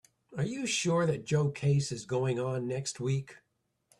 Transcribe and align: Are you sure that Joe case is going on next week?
Are 0.35 0.43
you 0.43 0.65
sure 0.65 1.05
that 1.05 1.27
Joe 1.27 1.51
case 1.51 1.91
is 1.91 2.07
going 2.07 2.39
on 2.39 2.65
next 2.67 2.99
week? 2.99 3.37